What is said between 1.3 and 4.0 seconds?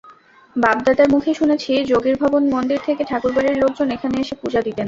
শুনেছি, যোগীরভবন মন্দির থেকে ঠাকুরবাড়ির লোকজন